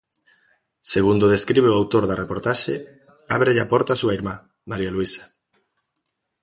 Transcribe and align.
Segundo 0.93 1.25
describe 1.35 1.67
o 1.69 1.77
autor 1.81 2.03
da 2.07 2.19
reportaxe, 2.23 2.75
ábrelle 3.37 3.61
a 3.63 3.69
porta 3.71 3.89
a 3.93 3.99
súa 4.01 4.15
irmá, 4.19 4.35
María 4.71 4.91
Luisa. 4.95 5.23